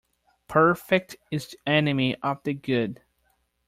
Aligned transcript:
Perfect 0.47 1.15
is 1.29 1.49
the 1.49 1.57
enemy 1.69 2.15
of 2.23 2.41
the 2.41 2.55
good. 2.55 3.03